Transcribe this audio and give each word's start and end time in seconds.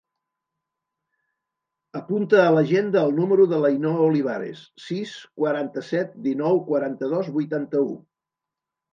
Apunta 1.99 2.39
a 2.43 2.53
l'agenda 2.55 3.03
el 3.09 3.13
número 3.17 3.45
de 3.51 3.59
l'Ainhoa 3.65 4.07
Olivares: 4.13 4.63
sis, 4.85 5.11
quaranta-set, 5.41 6.15
dinou, 6.29 6.57
quaranta-dos, 6.71 7.29
vuitanta-u. 7.37 7.93